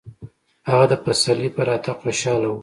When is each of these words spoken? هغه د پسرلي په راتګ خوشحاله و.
هغه 0.69 0.85
د 0.91 0.93
پسرلي 1.03 1.49
په 1.55 1.61
راتګ 1.69 1.95
خوشحاله 2.01 2.47
و. 2.51 2.55